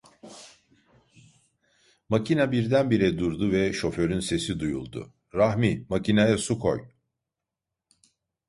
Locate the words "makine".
2.09-2.51